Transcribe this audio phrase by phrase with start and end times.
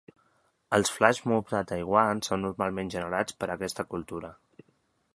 [0.77, 4.37] Els "flash mob" a Taiwan són normalment generats per aquesta cultura.